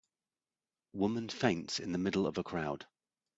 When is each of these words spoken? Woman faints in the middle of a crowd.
Woman 0.93 1.29
faints 1.29 1.77
in 1.79 1.91
the 1.91 1.99
middle 1.99 2.25
of 2.25 2.39
a 2.39 2.43
crowd. 2.43 2.87